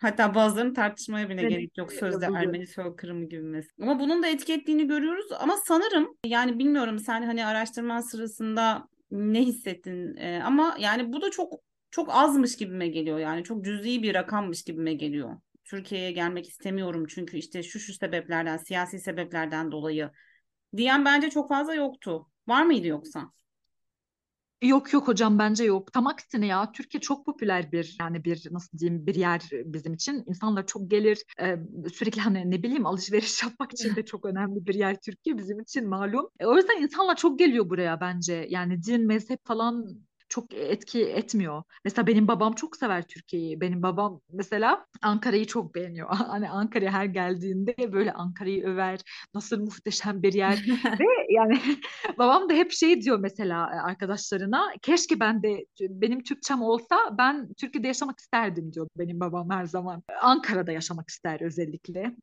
Hatta 0.01 0.35
bazılarının 0.35 0.73
tartışmaya 0.73 1.29
bile 1.29 1.41
Evet, 1.41 1.51
gerek 1.51 1.77
yok 1.77 1.93
sözde 1.93 2.27
buluyorum. 2.27 2.37
Ermeni 2.37 2.67
soykırımı 2.67 3.25
gibi 3.25 3.41
mesela. 3.41 3.91
Ama 3.91 3.99
bunun 3.99 4.23
da 4.23 4.27
etki 4.27 4.53
ettiğini 4.53 4.87
görüyoruz. 4.87 5.25
Ama 5.39 5.57
sanırım 5.65 6.17
yani 6.25 6.59
bilmiyorum 6.59 6.99
sen 6.99 7.21
hani 7.21 7.45
araştırman 7.45 8.01
sırasında 8.01 8.87
ne 9.11 9.41
hissettin 9.41 10.15
Ee, 10.17 10.41
ama 10.43 10.75
yani 10.79 11.13
bu 11.13 11.21
da 11.21 11.31
çok 11.31 11.53
çok 11.91 12.09
azmış 12.11 12.57
gibime 12.57 12.87
geliyor. 12.87 13.19
Yani 13.19 13.43
çok 13.43 13.65
cüzi 13.65 14.03
bir 14.03 14.13
rakammış 14.13 14.63
gibime 14.63 14.93
geliyor. 14.93 15.37
Türkiye'ye 15.65 16.11
gelmek 16.11 16.49
istemiyorum 16.49 17.05
çünkü 17.09 17.37
işte 17.37 17.63
şu 17.63 17.79
şu 17.79 17.93
sebeplerden, 17.93 18.57
siyasi 18.57 18.99
sebeplerden 18.99 19.71
dolayı 19.71 20.11
diyen 20.77 21.05
bence 21.05 21.29
çok 21.29 21.49
fazla 21.49 21.73
yoktu. 21.73 22.27
Var 22.47 22.63
mıydı 22.63 22.87
yoksa? 22.87 23.31
Yok 24.61 24.93
yok 24.93 25.07
hocam 25.07 25.39
bence 25.39 25.63
yok. 25.63 25.93
Tam 25.93 26.07
aksine 26.07 26.47
ya 26.47 26.71
Türkiye 26.71 27.01
çok 27.01 27.25
popüler 27.25 27.71
bir 27.71 27.95
yani 27.99 28.23
bir 28.25 28.47
nasıl 28.51 28.77
diyeyim 28.77 29.07
bir 29.07 29.15
yer 29.15 29.41
bizim 29.51 29.93
için. 29.93 30.23
İnsanlar 30.27 30.65
çok 30.65 30.91
gelir 30.91 31.23
e, 31.41 31.57
sürekli 31.93 32.21
hani 32.21 32.51
ne 32.51 32.63
bileyim 32.63 32.85
alışveriş 32.85 33.43
yapmak 33.43 33.71
için 33.73 33.95
de 33.95 34.05
çok 34.05 34.25
önemli 34.25 34.65
bir 34.65 34.73
yer 34.73 35.01
Türkiye 35.01 35.37
bizim 35.37 35.59
için 35.59 35.89
malum. 35.89 36.29
E, 36.39 36.45
o 36.45 36.55
yüzden 36.57 36.81
insanlar 36.81 37.15
çok 37.15 37.39
geliyor 37.39 37.69
buraya 37.69 38.01
bence. 38.01 38.47
Yani 38.49 38.83
din, 38.83 39.07
mezhep 39.07 39.45
falan 39.45 39.85
çok 40.29 40.53
etki 40.53 41.05
etmiyor. 41.05 41.63
Mesela 41.85 42.07
benim 42.07 42.27
babam 42.27 42.53
çok 42.53 42.75
sever 42.75 43.07
Türkiye'yi. 43.07 43.61
Benim 43.61 43.83
babam 43.83 44.21
mesela 44.33 44.85
Ankara'yı 45.01 45.45
çok 45.45 45.75
beğeniyor. 45.75 46.09
Hani 46.29 46.49
Ankara'ya 46.49 46.91
her 46.91 47.05
geldiğinde 47.05 47.93
böyle 47.93 48.13
Ankara'yı 48.13 48.65
över. 48.65 48.99
Nasıl 49.33 49.59
muhteşem 49.59 50.23
bir 50.23 50.33
yer. 50.33 50.65
Ve 50.99 51.05
yani 51.29 51.59
babam 52.17 52.49
da 52.49 52.53
hep 52.53 52.71
şey 52.71 53.01
diyor 53.01 53.19
mesela 53.19 53.83
arkadaşlarına. 53.83 54.71
Keşke 54.81 55.19
ben 55.19 55.43
de 55.43 55.65
benim 55.79 56.23
Türkçem 56.23 56.61
olsa 56.61 56.97
ben 57.17 57.53
Türkiye'de 57.53 57.87
yaşamak 57.87 58.19
isterdim 58.19 58.73
diyor 58.73 58.87
benim 58.97 59.19
babam 59.19 59.49
her 59.49 59.65
zaman. 59.65 60.03
Ankara'da 60.21 60.71
yaşamak 60.71 61.09
ister 61.09 61.41
özellikle. 61.41 62.15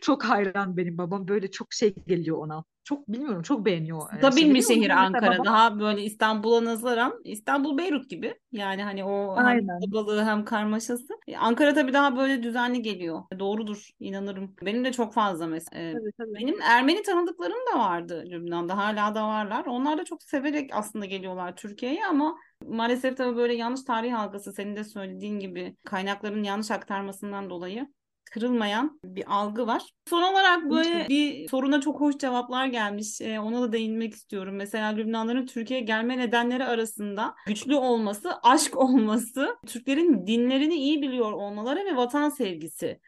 Çok 0.00 0.24
hayran 0.24 0.76
benim 0.76 0.98
babam. 0.98 1.28
Böyle 1.28 1.50
çok 1.50 1.72
şey 1.72 1.94
geliyor 2.06 2.38
ona. 2.38 2.64
Çok 2.88 3.08
bilmiyorum 3.08 3.42
çok 3.42 3.66
beğeniyor 3.66 4.12
e, 4.14 4.18
Stabil 4.18 4.54
bir 4.54 4.62
şehri. 4.62 4.78
O 4.78 4.80
şehir 4.80 4.90
Ankara. 4.90 5.32
babam 5.32 5.46
Daha 5.46 5.80
böyle 5.80 6.02
İstanbul'a 6.02 6.64
nazaran 6.64 7.20
İstanbul 7.24 7.78
Beyrut 7.78 8.10
gibi. 8.10 8.34
Yani 8.52 8.82
hani 8.82 9.04
o 9.04 9.36
hem 9.36 9.46
aynen. 9.46 9.66
kalabalığı 9.66 10.24
hem 10.24 10.44
karmaşası. 10.44 11.08
E, 11.26 11.36
Ankara 11.36 11.74
tabii 11.74 11.92
daha 11.92 12.16
böyle 12.16 12.42
düzenli 12.42 12.82
geliyor. 12.82 13.22
Doğrudur, 13.38 13.88
inanırım. 14.00 14.56
Benim 14.62 14.84
de 14.84 14.92
çok 14.92 15.12
fazla 15.14 15.46
mesela. 15.46 15.82
e, 15.82 15.92
Tabii 15.92 16.12
tabii. 16.18 16.34
benim 16.34 16.62
Ermeni 16.62 17.02
tanıdıklarım 17.02 17.58
da 17.74 17.78
vardı 17.78 18.24
Lübnan'da. 18.26 18.76
Hala 18.76 19.14
da 19.14 19.28
varlar. 19.28 19.66
Onlar 19.66 19.98
da 19.98 20.04
çok 20.04 20.22
severek 20.22 20.70
aslında 20.72 21.04
geliyorlar 21.06 21.56
Türkiye'ye 21.56 22.06
ama 22.06 22.36
maalesef 22.66 23.16
tabii 23.16 23.36
böyle 23.36 23.54
yanlış 23.54 23.82
tarih 23.84 24.20
algısı 24.20 24.52
senin 24.52 24.76
de 24.76 24.84
söylediğin 24.84 25.38
gibi 25.38 25.76
kaynakların 25.84 26.42
yanlış 26.42 26.70
aktarmasından 26.70 27.50
dolayı 27.50 27.86
kırılmayan 28.28 29.00
bir 29.04 29.24
algı 29.34 29.66
var. 29.66 29.82
Son 30.08 30.22
olarak 30.22 30.70
böyle 30.70 31.06
bir 31.08 31.48
soruna 31.48 31.80
çok 31.80 32.00
hoş 32.00 32.18
cevaplar 32.18 32.66
gelmiş. 32.66 33.20
Ee, 33.20 33.40
ona 33.40 33.62
da 33.62 33.72
değinmek 33.72 34.14
istiyorum. 34.14 34.54
Mesela 34.56 34.88
Lübnanların 34.88 35.46
Türkiye'ye 35.46 35.86
gelme 35.86 36.18
nedenleri 36.18 36.64
arasında 36.64 37.34
güçlü 37.46 37.74
olması, 37.74 38.32
aşk 38.42 38.76
olması, 38.76 39.56
Türklerin 39.66 40.26
dinlerini 40.26 40.74
iyi 40.74 41.02
biliyor 41.02 41.32
olmaları 41.32 41.84
ve 41.84 41.96
vatan 41.96 42.28
sevgisi 42.28 43.00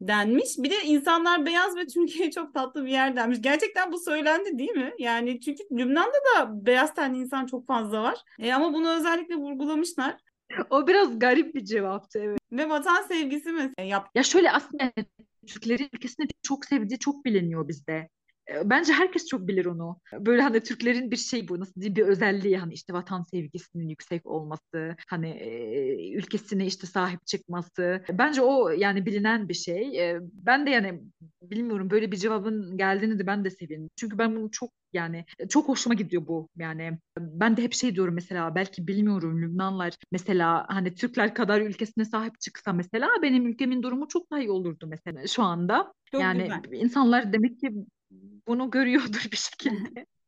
denmiş. 0.00 0.58
Bir 0.58 0.70
de 0.70 0.82
insanlar 0.84 1.46
beyaz 1.46 1.76
ve 1.76 1.86
Türkiye 1.86 2.30
çok 2.34 2.54
tatlı 2.54 2.84
bir 2.84 2.90
yer 2.90 3.16
denmiş. 3.16 3.42
Gerçekten 3.42 3.92
bu 3.92 3.98
söylendi 3.98 4.58
değil 4.58 4.70
mi? 4.70 4.92
Yani 4.98 5.40
çünkü 5.40 5.62
Lübnan'da 5.72 6.18
da 6.42 6.66
beyaz 6.66 6.94
tenli 6.94 7.18
insan 7.18 7.46
çok 7.46 7.66
fazla 7.66 8.02
var. 8.02 8.18
E, 8.38 8.52
ama 8.52 8.74
bunu 8.74 8.90
özellikle 8.90 9.34
vurgulamışlar. 9.34 10.16
O 10.70 10.86
biraz 10.86 11.18
garip 11.18 11.54
bir 11.54 11.64
cevaptı 11.64 12.18
evet. 12.18 12.38
Ve 12.52 12.68
vatan 12.68 13.02
sevgisi 13.02 13.52
mesela 13.52 13.88
yap. 13.88 14.10
Ya 14.14 14.22
şöyle 14.22 14.52
aslında 14.52 14.92
Türklerin 15.46 15.88
ülkesini 15.92 16.26
çok 16.42 16.64
sevdiği 16.64 16.98
çok 16.98 17.24
biliniyor 17.24 17.68
bizde. 17.68 18.08
Bence 18.64 18.92
herkes 18.92 19.26
çok 19.26 19.48
bilir 19.48 19.66
onu. 19.66 20.00
Böyle 20.12 20.42
hani 20.42 20.60
Türklerin 20.60 21.10
bir 21.10 21.16
şey 21.16 21.48
bu 21.48 21.60
nasıl 21.60 21.80
diyeyim 21.80 21.96
bir 21.96 22.02
özelliği 22.02 22.58
hani 22.58 22.74
işte 22.74 22.92
vatan 22.92 23.22
sevgisinin 23.22 23.88
yüksek 23.88 24.26
olması, 24.26 24.96
hani 25.08 25.28
e, 25.30 26.12
ülkesine 26.12 26.66
işte 26.66 26.86
sahip 26.86 27.26
çıkması. 27.26 28.04
Bence 28.10 28.42
o 28.42 28.68
yani 28.70 29.06
bilinen 29.06 29.48
bir 29.48 29.54
şey. 29.54 30.10
E, 30.10 30.18
ben 30.32 30.66
de 30.66 30.70
yani 30.70 31.00
bilmiyorum 31.42 31.90
böyle 31.90 32.12
bir 32.12 32.16
cevabın 32.16 32.76
geldiğini 32.76 33.18
de 33.18 33.26
ben 33.26 33.44
de 33.44 33.50
sevindim. 33.50 33.90
Çünkü 33.96 34.18
ben 34.18 34.36
bunu 34.36 34.50
çok 34.50 34.70
yani 34.92 35.24
çok 35.48 35.68
hoşuma 35.68 35.94
gidiyor 35.94 36.26
bu. 36.26 36.48
Yani 36.56 36.98
ben 37.18 37.56
de 37.56 37.62
hep 37.62 37.72
şey 37.74 37.94
diyorum 37.94 38.14
mesela 38.14 38.54
belki 38.54 38.86
bilmiyorum 38.86 39.42
Lübnanlar 39.42 39.94
mesela 40.12 40.66
hani 40.68 40.94
Türkler 40.94 41.34
kadar 41.34 41.60
ülkesine 41.60 42.04
sahip 42.04 42.40
çıksa 42.40 42.72
mesela 42.72 43.08
benim 43.22 43.46
ülkemin 43.46 43.82
durumu 43.82 44.08
çok 44.08 44.30
daha 44.30 44.40
iyi 44.40 44.50
olurdu 44.50 44.86
mesela 44.86 45.26
şu 45.26 45.42
anda. 45.42 45.92
Çok 46.12 46.20
Yani 46.20 46.42
güzel. 46.42 46.62
insanlar 46.72 47.32
demek 47.32 47.60
ki 47.60 47.72
bunu 48.48 48.70
görüyordur 48.70 49.28
bir 49.32 49.36
şekilde. 49.36 50.06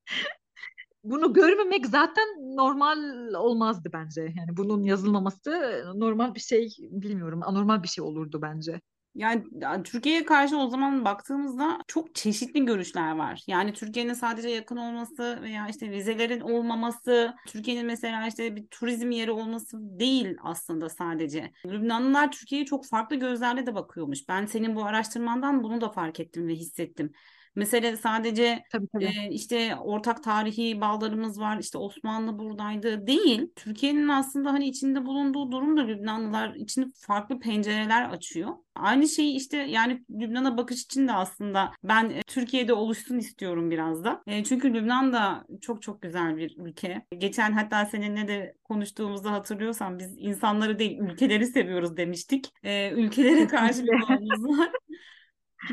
Bunu 1.05 1.33
görmemek 1.33 1.87
zaten 1.87 2.25
normal 2.57 2.99
olmazdı 3.35 3.91
bence. 3.93 4.21
Yani 4.21 4.57
bunun 4.57 4.83
yazılmaması 4.83 5.51
normal 5.95 6.35
bir 6.35 6.41
şey 6.41 6.69
bilmiyorum. 6.81 7.41
Anormal 7.45 7.83
bir 7.83 7.89
şey 7.89 8.05
olurdu 8.05 8.43
bence. 8.43 8.81
Yani 9.15 9.45
Türkiye'ye 9.85 10.25
karşı 10.25 10.57
o 10.57 10.69
zaman 10.69 11.05
baktığımızda 11.05 11.79
çok 11.87 12.15
çeşitli 12.15 12.65
görüşler 12.65 13.17
var. 13.17 13.43
Yani 13.47 13.73
Türkiye'nin 13.73 14.13
sadece 14.13 14.49
yakın 14.49 14.77
olması 14.77 15.39
veya 15.43 15.69
işte 15.69 15.91
vizelerin 15.91 16.41
olmaması, 16.41 17.35
Türkiye'nin 17.47 17.87
mesela 17.87 18.27
işte 18.27 18.57
bir 18.57 18.67
turizm 18.67 19.11
yeri 19.11 19.31
olması 19.31 19.79
değil 19.81 20.37
aslında 20.43 20.89
sadece. 20.89 21.53
Lübnanlılar 21.67 22.33
Türkiye'ye 22.33 22.65
çok 22.67 22.87
farklı 22.87 23.17
gözlerle 23.17 23.67
de 23.67 23.75
bakıyormuş. 23.75 24.29
Ben 24.29 24.47
senin 24.47 24.77
bu 24.77 24.85
araştırmandan 24.85 25.63
bunu 25.63 25.81
da 25.81 25.89
fark 25.89 26.21
ettim 26.21 26.49
ve 26.49 26.55
hissettim. 26.55 27.13
Mesele 27.55 27.97
sadece 27.97 28.63
Tabii 28.73 28.87
tabii. 28.93 29.05
e, 29.05 29.31
işte 29.31 29.77
ortak 29.77 30.23
tarihi 30.23 30.81
bağlarımız 30.81 31.41
var, 31.41 31.59
işte 31.59 31.79
Osmanlı 31.79 32.39
buradaydı 32.39 33.07
değil. 33.07 33.53
Türkiye'nin 33.57 34.09
aslında 34.09 34.53
hani 34.53 34.69
içinde 34.69 35.07
bulunduğu 35.07 35.53
durum 35.53 35.77
da 35.77 35.81
Lübnanlılar 35.81 36.55
için 36.55 36.93
farklı 37.07 37.41
pencereler 37.41 38.11
açıyor. 38.11 38.49
Aynı 38.75 39.09
şeyi 39.09 39.37
işte 39.37 39.57
yani 39.57 40.05
Lübnan'a 40.11 40.57
bakış 40.57 40.83
için 40.83 41.09
de 41.09 41.13
aslında 41.13 41.73
ben 41.85 42.11
e, 42.11 42.23
Türkiye'de 42.23 42.73
oluşsun 42.73 43.19
istiyorum 43.19 43.71
biraz 43.71 44.05
da. 44.05 44.23
E, 44.27 44.45
çünkü 44.45 44.75
Lübnan 44.75 45.13
da 45.13 45.45
çok 45.61 45.83
çok 45.83 46.03
güzel 46.03 46.37
bir 46.37 46.55
ülke. 46.59 47.03
Geçen 47.19 47.53
hatta 47.53 47.87
seninle 47.87 48.29
de 48.29 48.55
konuştuğumuzda 48.65 49.33
hatırlıyorsan 49.33 49.99
biz 49.99 50.15
insanları 50.19 50.79
değil 50.79 50.99
ülkeleri 50.99 51.47
seviyoruz 51.47 51.97
demiştik. 51.97 52.53
E, 52.63 52.91
ülkelere 52.91 53.47
karşı 53.47 53.83
bir 53.83 54.03
bağımız 54.03 54.59
var. 54.59 54.71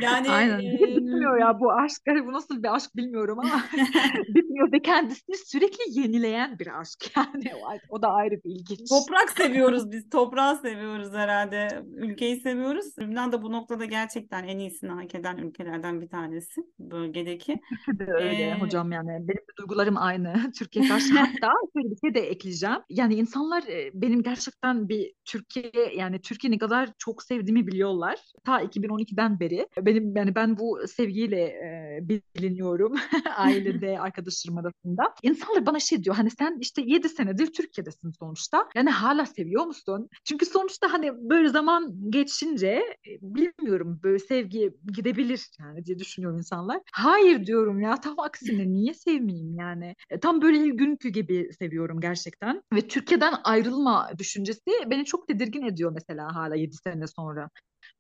Yani 0.02 0.30
Aynen. 0.30 0.60
Hiç 0.60 0.82
bitmiyor 1.08 1.40
ya 1.40 1.60
bu 1.60 1.72
aşk. 1.72 2.02
Yani 2.08 2.26
bu 2.26 2.34
nasıl 2.34 2.64
bir 2.64 2.76
aşk 2.76 2.96
bilmiyorum 2.96 3.40
ama 3.40 3.62
bitmiyor 4.28 4.72
ve 4.72 4.82
kendisini 4.82 5.36
sürekli 5.38 6.00
yenileyen 6.00 6.60
bir 6.60 6.80
aşk. 6.80 6.98
Yani 7.18 7.52
o, 7.90 8.02
da 8.02 8.08
ayrı 8.08 8.36
bir 8.44 8.50
ilginç. 8.50 8.90
Toprak 8.90 9.30
seviyoruz 9.38 9.92
biz. 9.92 10.10
Toprağı 10.10 10.58
seviyoruz 10.58 11.14
herhalde. 11.14 11.84
Ülkeyi 11.96 12.40
seviyoruz. 12.40 12.86
Lübnan 13.00 13.32
da 13.32 13.42
bu 13.42 13.52
noktada 13.52 13.86
gerçekten 13.86 14.44
en 14.44 14.58
iyisini 14.58 14.92
hak 14.92 15.16
eden 15.16 15.38
ülkelerden 15.38 16.02
bir 16.02 16.10
tanesi 16.10 16.62
bölgedeki. 16.80 17.60
Türkiye 17.86 18.08
de 18.08 18.14
öyle 18.14 18.44
Ee, 18.44 18.60
hocam 18.60 18.92
yani 18.92 19.10
benim 19.10 19.44
duygularım 19.60 19.98
aynı 19.98 20.52
Türkiye 20.60 20.88
karşı 20.88 21.14
hatta 21.14 21.52
şöyle 21.74 21.90
bir 21.92 21.98
şey 21.98 22.16
de 22.16 22.30
ekleyeceğim 22.30 22.80
yani 22.90 23.16
insanlar 23.16 23.64
e, 23.64 23.92
benim 23.94 24.24
gerçekten 24.24 24.90
bir 24.90 25.14
Türkiye 25.26 25.72
yani 25.96 26.22
Türkiye 26.22 26.52
ne 26.52 26.58
kadar 26.58 26.90
çok 26.98 27.24
sevdiğimi 27.24 27.68
biliyorlar 27.68 28.20
ta 28.46 28.62
2012'den 28.62 29.40
beri 29.40 29.68
benim 29.82 30.16
yani 30.16 30.36
ben 30.36 30.58
bu 30.58 30.88
sevgiyle 30.98 31.42
e, 31.42 32.00
biliniyorum 32.02 32.96
ailede 33.38 34.00
arkadaşlarım 34.00 34.58
arasında 34.58 35.14
insanlar 35.24 35.66
bana 35.66 35.80
şey 35.80 36.04
diyor 36.04 36.16
hani 36.16 36.30
sen 36.30 36.58
işte 36.62 36.82
7 36.86 37.10
senedir 37.10 37.54
Türkiye'desin 37.54 38.12
sonuçta 38.20 38.70
yani 38.76 38.90
hala 38.90 39.26
seviyor 39.26 39.66
musun 39.66 40.10
çünkü 40.24 40.46
sonuçta 40.46 40.94
hani 40.94 41.12
böyle 41.30 41.50
zaman 41.50 42.12
geçince 42.12 42.68
e, 42.68 43.12
bilmiyorum 43.22 44.00
böyle 44.04 44.20
sevgi 44.20 44.74
gidebilir 44.94 45.50
yani 45.60 45.86
diye 45.86 46.00
düşünüyor 46.00 46.38
insanlar. 46.38 46.82
Hayır 46.94 47.46
diyorum 47.46 47.82
ya 47.82 47.96
tam 47.96 48.20
aksine 48.20 48.68
niye 48.68 48.94
sevmeyeyim 48.94 49.56
yani. 49.60 49.96
E, 50.10 50.20
tam 50.20 50.42
böyle 50.42 50.68
günkü 50.68 51.10
gibi 51.10 51.50
seviyorum 51.60 52.00
gerçekten. 52.00 52.62
Ve 52.74 52.88
Türkiye'den 52.88 53.34
ayrılma 53.44 54.10
düşüncesi 54.18 54.72
beni 54.88 55.06
çok 55.06 55.28
tedirgin 55.28 55.64
ediyor 55.64 55.92
mesela 55.92 56.36
hala 56.36 56.56
7 56.56 56.76
sene 56.76 57.08
sonra. 57.08 57.50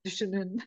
Düşünün 0.05 0.59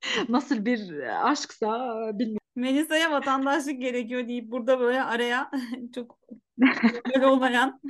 nasıl 0.28 0.64
bir 0.64 0.90
aşksa 1.30 1.68
bilmiyorum. 2.14 2.38
Melisa'ya 2.56 3.10
vatandaşlık 3.10 3.80
gerekiyor 3.80 4.28
deyip 4.28 4.50
burada 4.50 4.80
böyle 4.80 5.02
araya 5.02 5.50
çok 5.94 6.18
böyle 7.14 7.26
olmayan 7.26 7.80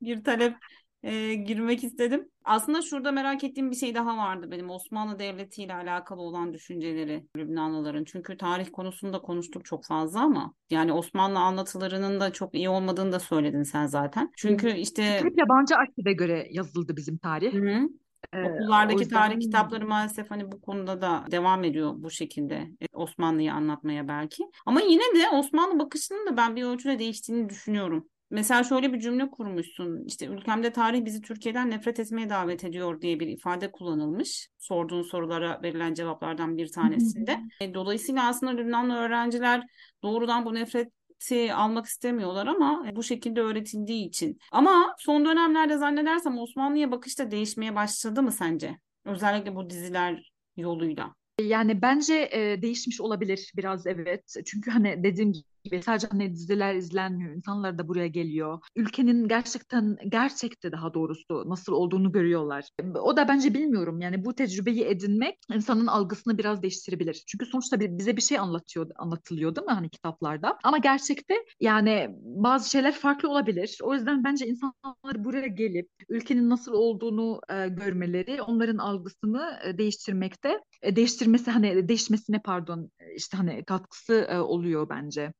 bir 0.00 0.24
talep 0.24 0.56
e, 1.02 1.34
girmek 1.34 1.84
istedim. 1.84 2.28
Aslında 2.44 2.82
şurada 2.82 3.12
merak 3.12 3.44
ettiğim 3.44 3.70
bir 3.70 3.76
şey 3.76 3.94
daha 3.94 4.16
vardı 4.16 4.50
benim 4.50 4.70
Osmanlı 4.70 5.18
Devleti 5.18 5.62
ile 5.62 5.74
alakalı 5.74 6.20
olan 6.20 6.52
düşünceleri 6.52 7.26
Lübnanlıların. 7.36 8.04
Çünkü 8.04 8.36
tarih 8.36 8.68
konusunda 8.72 9.20
konuştuk 9.20 9.64
çok 9.64 9.84
fazla 9.84 10.20
ama 10.20 10.54
yani 10.70 10.92
Osmanlı 10.92 11.38
anlatılarının 11.38 12.20
da 12.20 12.32
çok 12.32 12.54
iyi 12.54 12.68
olmadığını 12.68 13.12
da 13.12 13.20
söyledin 13.20 13.62
sen 13.62 13.86
zaten. 13.86 14.32
Çünkü 14.36 14.70
işte 14.70 15.02
Hep 15.02 15.38
yabancı 15.38 15.74
arşive 15.76 16.12
göre 16.12 16.48
yazıldı 16.50 16.96
bizim 16.96 17.18
tarih. 17.18 17.52
Hı 17.52 17.58
hı. 17.58 17.68
Ee, 17.68 17.88
Okullardaki 18.34 18.96
o 18.96 19.00
yüzden 19.00 19.16
tarih 19.16 19.40
kitapları 19.40 19.86
maalesef 19.86 20.30
hani 20.30 20.52
bu 20.52 20.60
konuda 20.60 21.00
da 21.00 21.24
devam 21.30 21.64
ediyor 21.64 21.92
bu 21.96 22.10
şekilde 22.10 22.54
e, 22.54 22.86
Osmanlı'yı 22.92 23.52
anlatmaya 23.52 24.08
belki. 24.08 24.44
Ama 24.66 24.80
yine 24.80 25.02
de 25.02 25.28
Osmanlı 25.32 25.78
bakışının 25.78 26.26
da 26.26 26.36
ben 26.36 26.56
bir 26.56 26.62
ölçüde 26.64 26.98
değiştiğini 26.98 27.48
düşünüyorum. 27.48 28.08
Mesela 28.30 28.64
şöyle 28.64 28.92
bir 28.92 29.00
cümle 29.00 29.30
kurmuşsun. 29.30 30.04
İşte 30.06 30.26
ülkemde 30.26 30.72
tarih 30.72 31.04
bizi 31.04 31.22
Türkiye'den 31.22 31.70
nefret 31.70 32.00
etmeye 32.00 32.30
davet 32.30 32.64
ediyor 32.64 33.00
diye 33.00 33.20
bir 33.20 33.26
ifade 33.26 33.70
kullanılmış. 33.70 34.48
Sorduğun 34.58 35.02
sorulara 35.02 35.60
verilen 35.62 35.94
cevaplardan 35.94 36.56
bir 36.56 36.72
tanesinde. 36.72 37.40
E, 37.60 37.74
Dolayısıyla 37.74 38.28
aslında 38.28 38.52
Lübnanlı 38.52 38.94
öğrenciler 38.94 39.66
doğrudan 40.02 40.44
bu 40.44 40.54
nefret 40.54 40.92
eğitimi 41.18 41.54
almak 41.54 41.86
istemiyorlar 41.86 42.46
ama 42.46 42.84
bu 42.96 43.02
şekilde 43.02 43.40
öğretildiği 43.40 44.08
için. 44.08 44.38
Ama 44.52 44.94
son 44.98 45.24
dönemlerde 45.24 45.78
zannedersem 45.78 46.38
Osmanlı'ya 46.38 46.90
bakış 46.90 47.18
da 47.18 47.30
değişmeye 47.30 47.74
başladı 47.74 48.22
mı 48.22 48.32
sence? 48.32 48.78
Özellikle 49.04 49.54
bu 49.54 49.70
diziler 49.70 50.32
yoluyla. 50.56 51.14
Yani 51.40 51.82
bence 51.82 52.28
e, 52.32 52.62
değişmiş 52.62 53.00
olabilir 53.00 53.52
biraz 53.56 53.86
evet. 53.86 54.34
Çünkü 54.46 54.70
hani 54.70 55.02
dediğim 55.04 55.32
gibi 55.32 55.44
sadece 55.84 56.06
hani 56.10 56.34
diziler 56.34 56.74
izlenmiyor. 56.74 57.34
İnsanlar 57.34 57.78
da 57.78 57.88
buraya 57.88 58.08
geliyor. 58.08 58.58
Ülkenin 58.76 59.28
gerçekten 59.28 59.96
gerçekte 60.08 60.72
daha 60.72 60.94
doğrusu 60.94 61.44
nasıl 61.46 61.72
olduğunu 61.72 62.12
görüyorlar. 62.12 62.64
O 63.02 63.16
da 63.16 63.28
bence 63.28 63.54
bilmiyorum. 63.54 64.00
Yani 64.00 64.24
bu 64.24 64.34
tecrübeyi 64.34 64.84
edinmek 64.84 65.38
insanın 65.54 65.86
algısını 65.86 66.38
biraz 66.38 66.62
değiştirebilir. 66.62 67.22
Çünkü 67.26 67.46
sonuçta 67.46 67.80
bize 67.80 68.16
bir 68.16 68.22
şey 68.22 68.38
anlatıyor 68.38 68.90
anlatılıyor 68.96 69.56
değil 69.56 69.66
mi 69.66 69.72
hani 69.72 69.90
kitaplarda? 69.90 70.58
Ama 70.64 70.78
gerçekte 70.78 71.34
yani 71.60 72.08
bazı 72.22 72.70
şeyler 72.70 72.94
farklı 72.94 73.30
olabilir. 73.30 73.78
O 73.82 73.94
yüzden 73.94 74.24
bence 74.24 74.46
insanlar 74.46 75.24
buraya 75.24 75.46
gelip 75.46 75.88
ülkenin 76.08 76.50
nasıl 76.50 76.72
olduğunu 76.72 77.40
e, 77.48 77.68
görmeleri 77.68 78.42
onların 78.42 78.78
algısını 78.78 79.58
e, 79.64 79.78
değiştirmekte 79.78 80.60
e, 80.82 80.96
değiştirmesi 80.96 81.50
hani 81.50 81.88
değişmesine 81.88 82.40
pardon 82.44 82.90
e, 83.00 83.14
işte 83.14 83.36
hani 83.36 83.64
katkısı 83.64 84.14
e, 84.14 84.38
oluyor 84.38 84.88
bence. 84.88 85.32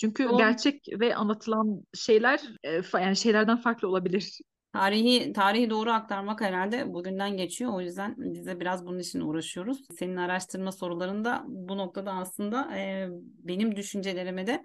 Çünkü 0.00 0.24
Doğru. 0.24 0.36
gerçek 0.36 0.86
ve 1.00 1.16
anlatılan 1.16 1.82
şeyler 1.94 2.40
e, 2.64 2.82
yani 2.94 3.16
şeylerden 3.16 3.56
farklı 3.56 3.88
olabilir. 3.88 4.40
Tarihi 4.72 5.32
tarihi 5.32 5.70
doğru 5.70 5.90
aktarmak 5.90 6.40
herhalde 6.40 6.94
bugünden 6.94 7.36
geçiyor. 7.36 7.72
O 7.74 7.80
yüzden 7.80 8.14
biz 8.18 8.46
de 8.46 8.60
biraz 8.60 8.86
bunun 8.86 8.98
için 8.98 9.20
uğraşıyoruz. 9.20 9.78
Senin 9.98 10.16
araştırma 10.16 10.72
sorularında 10.72 11.44
bu 11.48 11.76
noktada 11.76 12.12
aslında 12.12 12.76
e, 12.76 13.08
benim 13.38 13.76
düşüncelerime 13.76 14.46
de 14.46 14.62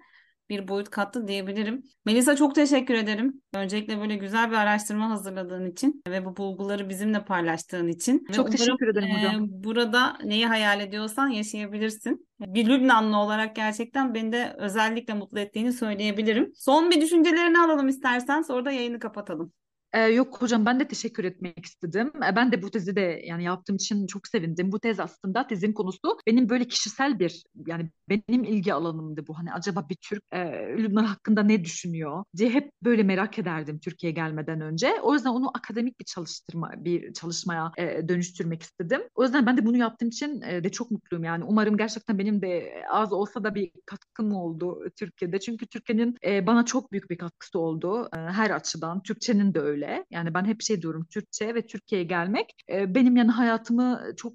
bir 0.48 0.68
boyut 0.68 0.90
kattı 0.90 1.28
diyebilirim. 1.28 1.82
Melisa 2.06 2.36
çok 2.36 2.54
teşekkür 2.54 2.94
ederim. 2.94 3.42
Öncelikle 3.54 4.00
böyle 4.00 4.16
güzel 4.16 4.50
bir 4.50 4.56
araştırma 4.56 5.10
hazırladığın 5.10 5.66
için 5.66 6.02
ve 6.08 6.24
bu 6.24 6.36
bulguları 6.36 6.88
bizimle 6.88 7.24
paylaştığın 7.24 7.88
için. 7.88 8.26
Ve 8.28 8.32
Çok 8.32 8.48
umarım 8.48 8.56
teşekkür 8.56 8.88
ederim 8.88 9.08
e, 9.08 9.18
hocam. 9.18 9.46
burada 9.48 10.16
neyi 10.24 10.46
hayal 10.46 10.80
ediyorsan 10.80 11.28
yaşayabilirsin. 11.28 12.28
Bir 12.40 12.68
Lübnanlı 12.68 13.16
olarak 13.16 13.56
gerçekten 13.56 14.14
beni 14.14 14.32
de 14.32 14.54
özellikle 14.58 15.14
mutlu 15.14 15.38
ettiğini 15.38 15.72
söyleyebilirim. 15.72 16.52
Son 16.54 16.90
bir 16.90 17.00
düşüncelerini 17.00 17.58
alalım 17.58 17.88
istersen 17.88 18.42
sonra 18.42 18.64
da 18.64 18.70
yayını 18.70 18.98
kapatalım. 18.98 19.52
Ee, 19.94 20.00
yok 20.00 20.42
hocam 20.42 20.66
ben 20.66 20.80
de 20.80 20.88
teşekkür 20.88 21.24
etmek 21.24 21.64
istedim. 21.64 22.12
Ee, 22.16 22.36
ben 22.36 22.52
de 22.52 22.62
bu 22.62 22.70
tezi 22.70 22.96
de 22.96 23.22
yani 23.26 23.44
yaptığım 23.44 23.76
için 23.76 24.06
çok 24.06 24.26
sevindim. 24.28 24.72
Bu 24.72 24.80
tez 24.80 25.00
aslında 25.00 25.46
tezin 25.46 25.72
konusu 25.72 26.18
benim 26.26 26.48
böyle 26.48 26.64
kişisel 26.68 27.18
bir 27.18 27.42
yani 27.66 27.90
benim 28.08 28.44
ilgi 28.44 28.74
alanımdı 28.74 29.26
bu. 29.28 29.38
Hani 29.38 29.52
acaba 29.52 29.88
bir 29.88 29.96
Türk 29.96 30.22
e, 30.32 30.38
Lübnan 30.78 31.04
hakkında 31.04 31.42
ne 31.42 31.64
düşünüyor 31.64 32.24
diye 32.36 32.50
hep 32.50 32.70
böyle 32.82 33.02
merak 33.02 33.38
ederdim 33.38 33.80
Türkiye'ye 33.80 34.14
gelmeden 34.14 34.60
önce. 34.60 34.92
O 35.02 35.14
yüzden 35.14 35.30
onu 35.30 35.50
akademik 35.54 36.00
bir 36.00 36.04
çalıştırma 36.04 36.70
bir 36.76 37.12
çalışmaya 37.12 37.72
e, 37.78 38.08
dönüştürmek 38.08 38.62
istedim. 38.62 39.00
O 39.14 39.22
yüzden 39.22 39.46
ben 39.46 39.56
de 39.56 39.66
bunu 39.66 39.76
yaptığım 39.76 40.08
için 40.08 40.40
e, 40.42 40.64
de 40.64 40.68
çok 40.72 40.90
mutluyum. 40.90 41.24
Yani 41.24 41.44
umarım 41.44 41.76
gerçekten 41.76 42.18
benim 42.18 42.42
de 42.42 42.74
az 42.90 43.12
olsa 43.12 43.44
da 43.44 43.54
bir 43.54 43.70
katkım 43.86 44.32
oldu 44.32 44.84
Türkiye'de. 44.96 45.40
Çünkü 45.40 45.66
Türkiye'nin 45.66 46.16
e, 46.26 46.46
bana 46.46 46.64
çok 46.64 46.92
büyük 46.92 47.10
bir 47.10 47.18
katkısı 47.18 47.58
oldu 47.58 48.08
e, 48.16 48.16
her 48.16 48.50
açıdan. 48.50 49.02
Türkçenin 49.02 49.54
de 49.54 49.60
öyle. 49.60 49.83
Yani 50.10 50.34
ben 50.34 50.44
hep 50.44 50.62
şey 50.62 50.82
diyorum 50.82 51.06
Türkçe 51.10 51.54
ve 51.54 51.66
Türkiye'ye 51.66 52.06
gelmek 52.06 52.52
e, 52.70 52.94
benim 52.94 53.16
yani 53.16 53.30
hayatımı 53.30 54.02
çok 54.16 54.32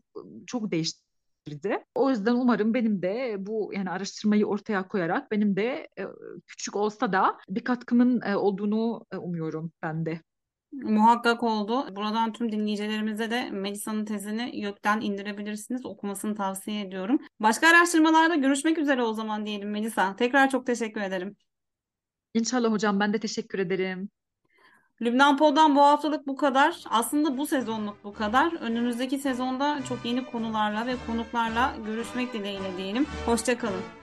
çok 0.48 0.72
değiştirdi. 0.72 1.84
O 1.96 2.10
yüzden 2.10 2.36
umarım 2.36 2.74
benim 2.74 3.02
de 3.02 3.36
bu 3.40 3.72
yani 3.74 3.90
araştırmayı 3.90 4.46
ortaya 4.46 4.88
koyarak 4.88 5.32
benim 5.32 5.56
de 5.56 5.88
e, 6.00 6.04
küçük 6.48 6.76
olsa 6.76 7.14
da 7.14 7.38
bir 7.50 7.64
katkımın 7.64 8.22
e, 8.22 8.36
olduğunu 8.36 9.06
e, 9.12 9.18
umuyorum 9.18 9.72
ben 9.84 10.06
de. 10.06 10.22
Muhakkak 10.72 11.44
oldu. 11.44 11.96
Buradan 11.96 12.34
tüm 12.34 12.52
dinleyicilerimize 12.52 13.32
de 13.32 13.50
Melisa'nın 13.50 14.06
tezini 14.06 14.60
YÖK'ten 14.60 15.02
indirebilirsiniz. 15.02 15.86
Okumasını 15.86 16.36
tavsiye 16.36 16.82
ediyorum. 16.82 17.20
Başka 17.40 17.68
araştırmalarda 17.68 18.36
görüşmek 18.36 18.78
üzere 18.78 19.04
o 19.04 19.14
zaman 19.14 19.46
diyelim 19.46 19.72
Melisa. 19.72 20.16
Tekrar 20.16 20.50
çok 20.50 20.66
teşekkür 20.66 21.02
ederim. 21.02 21.36
İnşallah 22.34 22.72
hocam 22.72 23.00
ben 23.00 23.14
de 23.14 23.20
teşekkür 23.20 23.60
ederim. 23.60 24.10
Lübnan 25.02 25.38
Pod'dan 25.38 25.76
bu 25.76 25.82
haftalık 25.82 26.28
bu 26.28 26.36
kadar. 26.36 26.84
Aslında 26.90 27.38
bu 27.38 27.48
sezonluk 27.48 28.04
bu 28.04 28.14
kadar. 28.14 28.54
Önümüzdeki 28.62 29.18
sezonda 29.18 29.80
çok 29.90 30.06
yeni 30.06 30.26
konularla 30.26 30.86
ve 30.86 30.96
konuklarla 31.08 31.74
görüşmek 31.86 32.34
dileğiyle 32.34 32.78
diyelim. 32.78 33.06
Hoşçakalın. 33.26 33.99